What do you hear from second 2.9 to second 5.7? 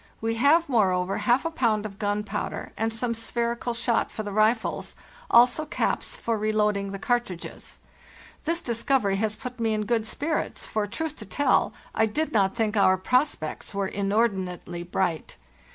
some spherical shot for the rifles, also